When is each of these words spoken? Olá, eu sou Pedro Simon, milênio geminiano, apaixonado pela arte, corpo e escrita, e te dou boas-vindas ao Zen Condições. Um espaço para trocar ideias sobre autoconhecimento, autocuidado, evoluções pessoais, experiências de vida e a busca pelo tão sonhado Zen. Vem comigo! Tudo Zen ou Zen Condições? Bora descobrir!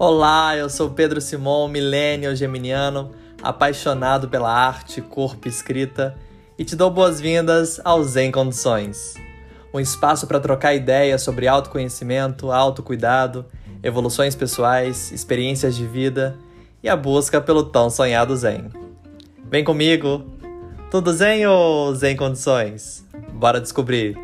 Olá, 0.00 0.56
eu 0.56 0.70
sou 0.70 0.90
Pedro 0.90 1.20
Simon, 1.20 1.66
milênio 1.66 2.36
geminiano, 2.36 3.10
apaixonado 3.42 4.28
pela 4.28 4.48
arte, 4.48 5.02
corpo 5.02 5.48
e 5.48 5.50
escrita, 5.50 6.16
e 6.56 6.64
te 6.64 6.76
dou 6.76 6.88
boas-vindas 6.88 7.80
ao 7.84 8.00
Zen 8.04 8.30
Condições. 8.30 9.14
Um 9.74 9.80
espaço 9.80 10.28
para 10.28 10.38
trocar 10.38 10.72
ideias 10.72 11.22
sobre 11.22 11.48
autoconhecimento, 11.48 12.52
autocuidado, 12.52 13.44
evoluções 13.82 14.36
pessoais, 14.36 15.10
experiências 15.10 15.74
de 15.74 15.84
vida 15.84 16.38
e 16.80 16.88
a 16.88 16.94
busca 16.94 17.40
pelo 17.40 17.64
tão 17.64 17.90
sonhado 17.90 18.36
Zen. 18.36 18.70
Vem 19.50 19.64
comigo! 19.64 20.24
Tudo 20.92 21.12
Zen 21.12 21.44
ou 21.48 21.92
Zen 21.92 22.14
Condições? 22.14 23.04
Bora 23.32 23.60
descobrir! 23.60 24.16